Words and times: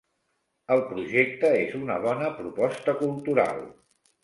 El 0.75 0.79
projecte 0.93 1.51
és 1.67 1.77
una 1.81 1.99
bona 2.07 2.33
proposta 2.41 2.99
cultural. 3.05 3.65